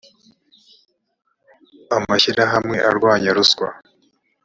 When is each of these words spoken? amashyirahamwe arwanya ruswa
amashyirahamwe 1.97 2.77
arwanya 2.89 3.29
ruswa 3.37 3.67